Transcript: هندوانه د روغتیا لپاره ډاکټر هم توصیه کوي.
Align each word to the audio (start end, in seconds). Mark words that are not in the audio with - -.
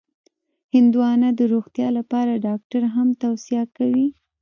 هندوانه 0.75 1.29
د 1.39 1.41
روغتیا 1.53 1.87
لپاره 1.97 2.41
ډاکټر 2.47 2.81
هم 2.95 3.07
توصیه 3.23 3.63
کوي. 3.77 4.07